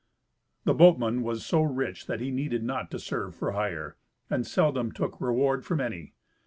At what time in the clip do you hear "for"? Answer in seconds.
3.35-3.51